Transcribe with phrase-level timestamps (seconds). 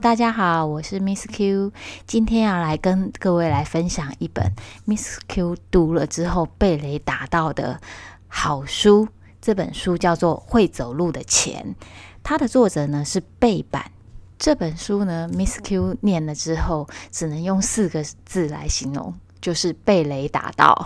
[0.00, 1.72] 大家好，我是 Miss Q，
[2.06, 4.52] 今天要来跟各位来分享一本
[4.84, 7.80] Miss Q 读了之后被雷打到的
[8.28, 9.08] 好书。
[9.40, 11.74] 这本书叫做《会走路的钱》，
[12.22, 13.90] 它的作者呢是贝板。
[14.38, 20.76] 这本书呢，Miss Q 念了之后，只能用四个字来形容，就是被雷打到。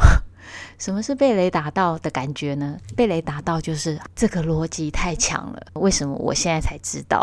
[0.80, 2.74] 什么是被雷打到的感觉呢？
[2.96, 5.60] 被雷打到就是这个逻辑太强了。
[5.74, 7.22] 为什么我现在才知道？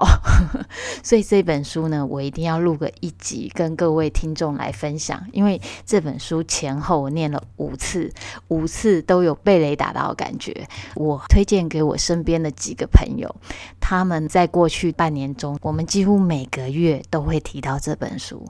[1.04, 5.20] 所以这本书呢，我一定要录个一集跟各位听众来分享。
[5.34, 8.14] 因为这本书前后我念了五次，
[8.50, 10.68] 五次都有被雷打到的感觉。
[10.94, 13.36] 我推荐给我身边的几个朋友，
[13.80, 18.46] 他们在过去半年中，我们几乎每个月都会提到这本书。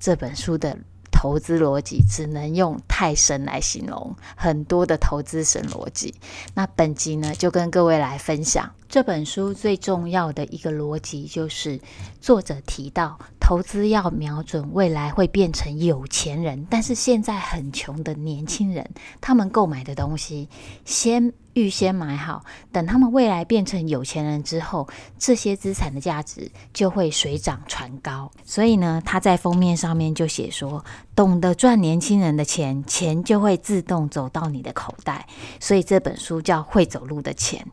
[0.00, 0.76] 这本书的。
[1.20, 6.14] 投资逻辑只能用太神来形容，很多的投资神逻辑。
[6.54, 11.78] 那本集呢，就跟各位来分享这本书最重要的一个逻辑，就是
[12.20, 18.88] 作者提到，投资要瞄准未来会变成有钱人，但是现在很穷的年轻人，
[19.20, 20.48] 他们购买的东西
[20.86, 21.32] 先。
[21.54, 24.86] 预先买好，等他们未来变成有钱人之后，
[25.18, 28.30] 这些资产的价值就会水涨船高。
[28.44, 30.84] 所以呢，他在封面上面就写说
[31.16, 35.26] ：“懂得赚年轻人的钱，钱就会自动走到你的口袋。”
[35.58, 37.66] 所以这本书叫《会走路的钱》。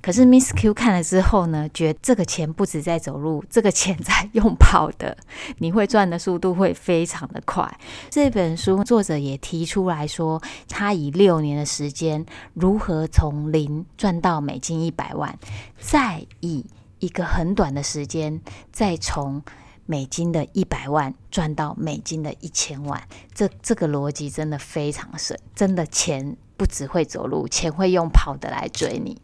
[0.00, 5.16] 可是 Miss 看了之后呢，觉得这个钱不止在走路，这个钱在用跑的，
[5.56, 7.74] 你会赚的速度会非常的快。
[8.10, 15.38] 这本书作者也提出来说，他以六年的时间如何从从零赚到美金一百万，
[15.78, 16.66] 再以
[16.98, 19.40] 一个很短的时间，再从
[19.86, 23.00] 美金的一百万赚到美金的一千万，
[23.32, 29.20] 这这个逻辑真的非常神，真的钱不只会走路，钱会用跑的来追你。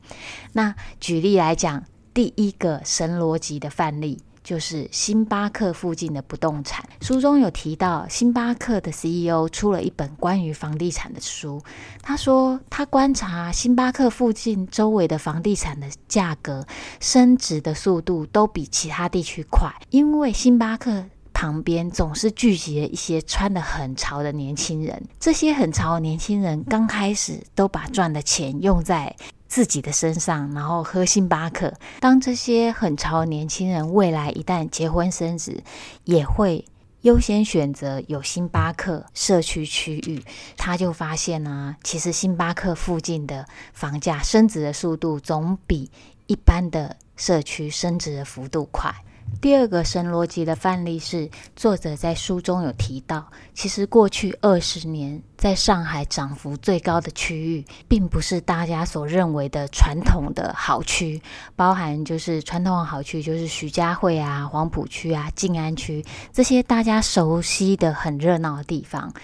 [0.54, 4.18] 那举例来讲，第一个神逻辑的范例。
[4.44, 11.60] 就是星巴克附近的不动产，书中有提到，星巴克的 CEO 出了一本关于房地产的书。
[12.00, 16.66] 他说，他观察星巴克附近周围的房地产的价格
[16.98, 21.04] 升值的速度都比其他地区快，因为星巴克
[21.38, 25.00] 旁边总是聚集了一些穿得很潮的年轻人。
[25.20, 29.14] 这些很潮的年轻人刚开始都把赚的钱用在
[29.46, 31.72] 自己的身上，然后喝星巴克。
[32.00, 35.62] 当这些很潮的年轻人未来一旦结婚生子，
[36.02, 36.64] 也会
[37.02, 40.20] 优先选择有星巴克社区区域。
[40.56, 45.88] 他就发现呢、其实星巴克附近的房价升值的速度总比
[46.26, 48.92] 一般的社区升值的幅度快。
[49.40, 61.22] 第二个神逻辑的范例是，作者在书中有提到，其实过去二十年在上海涨幅最高的区域，并不是大家所认为的传统的好区，
[61.54, 69.14] 包含就是传统的好区，就是徐家汇啊、黄浦区啊、静安区这些大家熟悉的很热闹的地方。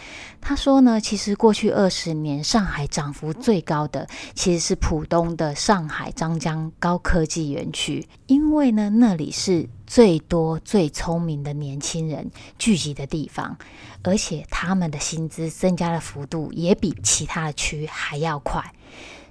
[0.41, 9.69] 他说呢，其实过去二十年上海涨幅最高的，其实是浦东的上海张江高科技园区，因为呢，那里是。
[9.86, 13.58] 最多最聪明的年轻人聚集的地方，
[14.03, 18.62] 而且他们的薪资增加的幅度也比其他的区还要快。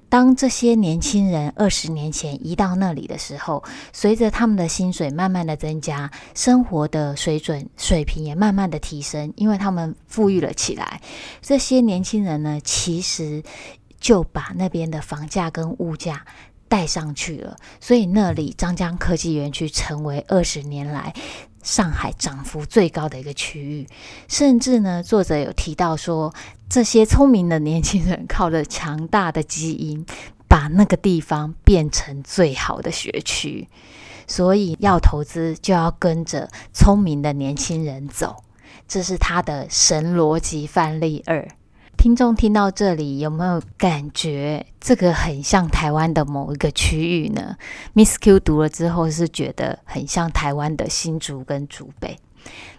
[0.10, 11.00] 当这些年轻人二十年前移到那里的时候，随着他们的薪水慢慢的增加，生活的水准水平也慢慢的提升，因为他们富裕了起来。
[11.42, 13.44] 这些年轻人呢，其实
[14.00, 16.26] 就把那边的房价跟物价。
[16.70, 21.14] 带上去了，所以那里张江科技园区成为二十年来
[21.64, 23.88] 上海涨幅最高的一个区域。
[24.28, 26.34] 甚至呢，作者有提到说，
[26.70, 30.06] 这些聪明的年轻人靠着强大的基因，
[30.48, 33.68] 把那个地方变成最好的学区。
[34.28, 38.44] 所以要投资就要跟着聪明的年轻人走，
[38.88, 41.48] 这是他的神逻辑范例二。
[42.04, 47.56] 听众听到这里有没有感觉这个很像台湾的某一个区域呢
[47.94, 52.20] ？Miss Q 读了之后是觉得很像台湾的新竹跟竹北。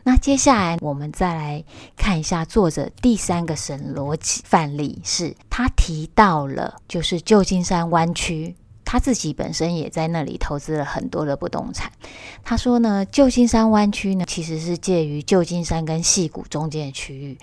[0.02, 1.64] 那接下来我们再来
[1.96, 8.54] 看一下作者第三个神逻辑范例，是他提到了就是旧金山湾区。
[8.94, 11.90] 他自己本身也在那里投资了很多的不动产。
[12.44, 17.36] 他说呢，旧金山湾区呢，其实是介于旧金山跟矽谷中间的区域。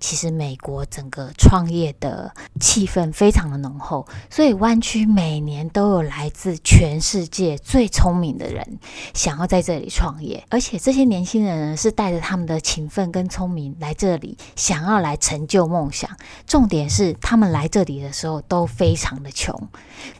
[0.00, 8.78] 其实美国整个创业的气氛非常的浓厚，所以湾区每年都有来自全世界最聪明的人
[9.12, 16.10] 想要在这里创业，而且这些年轻人呢，是带着他们的勤奋跟聪明来这里，想要来成就梦想。
[16.46, 19.68] 重点是他们来这里的时候都非常的穷，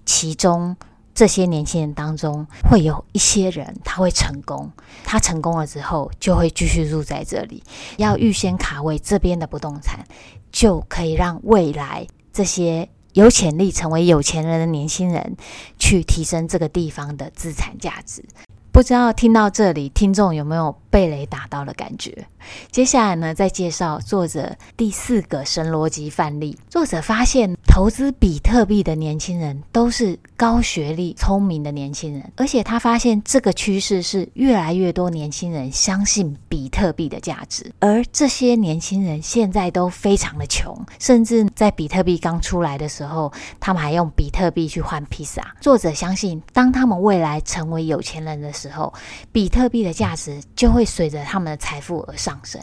[0.04, 0.73] 其中。
[1.14, 4.70] 这些年轻人当中，会有一些人他会成功，
[5.05, 7.62] 他成功了之后就会继续住在这里，
[7.96, 10.05] 要预先卡位这边的不动产，
[10.50, 15.37] 就可以让未来这些有潜力成为有钱人的年轻人
[15.78, 18.25] 去提升这个地方的资产价值。
[18.74, 22.26] 不知道听到这里，听众有没有被雷打到的感觉？
[22.72, 26.58] 接下来呢，再介绍作者第四个神逻辑范例。
[26.68, 45.54] 作者发现，投资比特币的年轻人都是高学历、聪明的年轻人，而且他发现这个趋势是越来越多年轻人相信比特币的价值，而这些年轻人现在都非常的穷，甚至在比特币刚出来的时候，他们还用比特币去换披萨。
[45.60, 48.93] 作者相信，当他们未来成为有钱人的时，时候，
[49.31, 52.61] 比特币的价值就会随着他们的财富而上升。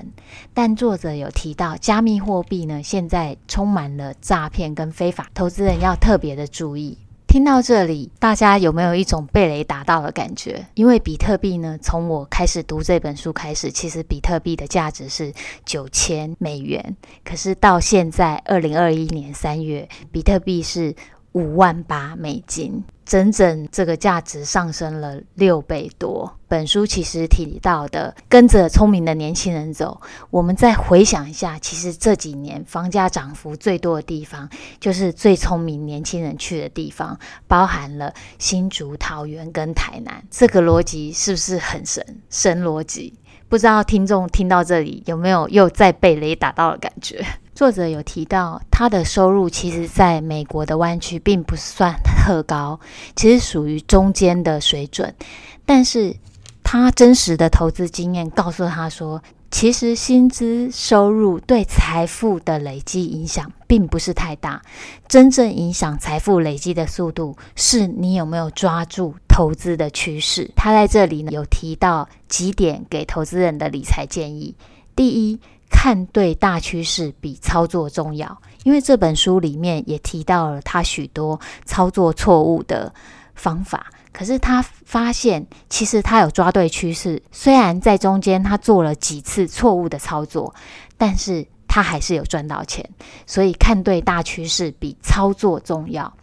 [0.51, 6.97] 但作者有提到，加密货币呢，现在充满了诈骗跟非法，投资人要特别的注意。
[7.27, 10.65] 听到这里，大家有没有一种被雷打到的感觉？
[10.73, 15.31] 因为比特币呢，从我开始读这本书开始，其实比特币的价值是
[15.63, 20.93] 九千美元，可是到现在二零二一年三月，比特币是
[21.33, 22.83] 五万八美金。
[23.03, 26.33] 整整这个价值上升了六倍多。
[26.47, 29.99] 本书其实提到的，跟着聪明的年轻人走。
[30.29, 34.49] 我们再回想一下，其实这几年房价涨幅最多的地方，
[34.79, 40.23] 就是最聪明年轻人去的地方，包含了新竹、桃园跟台南。
[40.29, 42.05] 这个逻辑是不是很神？
[42.29, 43.13] 神逻辑？
[43.51, 47.21] 不知道听众听到这里有没有又再被雷打到的感觉？
[47.53, 52.79] 作者有提到，他的收入其实在美国的湾区并不算特高，
[53.13, 55.13] 其实属于中间的水准。
[55.65, 56.15] 但是
[56.63, 59.21] 他真实的投资经验告诉他说，
[59.51, 64.61] 其实薪资收入对财富的累积影响并不是太大，
[65.07, 70.49] 真正影响财富累积的速度是你有没有抓住投资的趋势。
[70.55, 74.55] 他在这里呢有提到几点给投资人的理财建议：
[74.95, 75.39] 第一。
[75.73, 82.93] 看对大趋势比操作重要，因为这本书里面也提到了他许多操作错误的
[83.33, 83.87] 方法。
[84.13, 90.53] 可是他发现，其实他有抓对趋势，虽然在中间他做了几次错误的操作，
[90.97, 92.89] 但是他还是有赚到钱。
[93.25, 96.13] 所以看对大趋势比操作重要。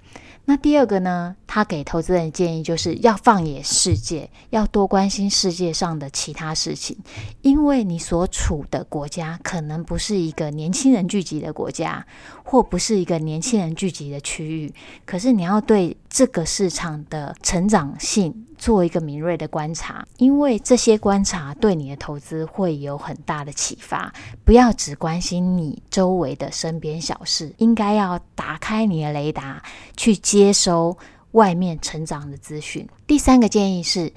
[0.44, 6.96] 那第二个呢，他给投资人建议就是要放眼世界，要多关心世界上的其他事情，
[7.42, 12.06] 因为你所处的国家可能不是一个年轻人聚集的国家，
[12.44, 14.72] 或不是一个年轻人聚集的区域，
[15.04, 24.12] 可是你要对这个市场的成长性做一个敏锐的观察，因为这些观察对你的投资会有很大的启发。
[24.44, 29.62] 不要只关心你周围的身边小事，应该要打开你的雷达，
[29.96, 30.96] 去接收
[31.32, 32.88] 外面成长的资讯。
[33.06, 34.12] 第三个建议是，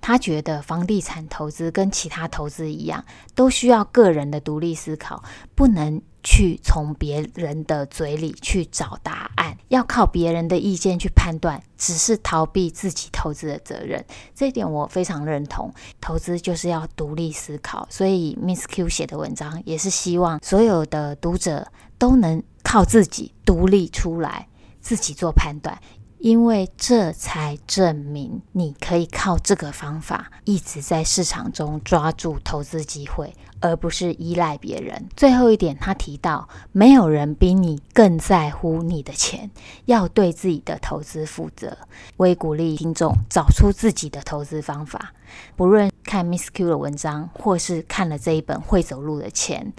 [0.00, 3.04] 他觉得房地产投资跟其他投资一样，
[3.34, 6.00] 都需要个人的独立思考，不能。
[6.22, 9.29] 去从别人的嘴里去找答
[9.68, 14.04] 要靠别人的意见去判断，只是逃避自己投资的责任。
[14.34, 15.72] 这一点我非常认同。
[16.00, 24.48] 投资就是要独立思考，所以 Miss Q 写的文章也是希望所有的读者都能靠自己独立出来，
[24.80, 25.80] 自己做判断。
[26.20, 35.08] 因为这才证明你可以靠这个方法一直在市场中抓住投资机会，而不是依赖别人。
[35.16, 39.50] 最后一点，他提到，没有人比你更在乎你的钱，
[39.86, 41.78] 要对自己的投资负责。
[42.18, 45.14] 我也鼓励听众找出自己的投资方法，
[45.56, 49.72] 不论看 Miss Q 的文章，或是看了这一本《会走路的钱》，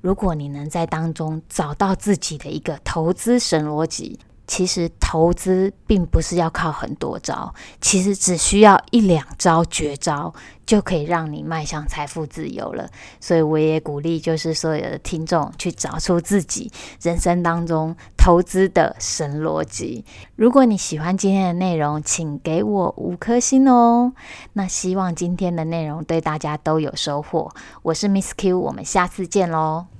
[0.00, 4.18] 如果你能在当中找到自己的一个投资神逻辑。
[4.46, 10.32] 其实投资并不是要靠很多招，其实只需要一两招绝招
[10.66, 12.88] 就可以让你迈向财富自由了。
[13.20, 16.70] 所以我也鼓励，就是所有的听众去找出自己
[17.00, 20.04] 人生当中投资的神逻辑。
[20.36, 24.12] 如果你喜欢今天的内容，请给我五颗星哦。
[24.52, 27.50] 那希望今天的内容对大家都有收获。
[27.82, 29.93] 我是 Miss Q，我们下次见喽。